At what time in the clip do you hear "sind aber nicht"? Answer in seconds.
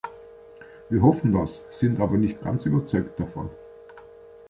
1.69-2.41